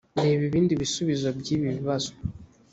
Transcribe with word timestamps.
reba 0.25 0.43
ibindi 0.47 0.73
bisubizo 0.81 1.27
by 1.39 1.47
ibibazo 1.55 2.11